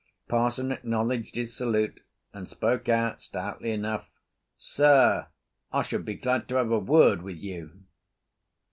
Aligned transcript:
Parson 0.27 0.71
acknowledged 0.71 1.35
his 1.35 1.55
salute 1.55 1.99
and 2.33 2.49
spoke 2.49 2.89
out 2.89 3.21
stoutly 3.21 3.69
enough. 3.69 4.09
"Sir, 4.57 5.27
I 5.71 5.83
should 5.83 6.05
be 6.05 6.15
glad 6.15 6.47
to 6.47 6.55
have 6.55 6.71
a 6.71 6.79
word 6.79 7.21
with 7.21 7.37
you." 7.37 7.83